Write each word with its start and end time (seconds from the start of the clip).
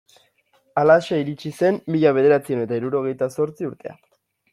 Halaxe 0.81 1.19
iritsi 1.23 1.51
zen 1.57 1.77
mila 1.95 2.13
bederatziehun 2.19 2.65
eta 2.65 2.79
hirurogeita 2.79 3.29
zortzi 3.37 3.69
urtea. 3.69 3.95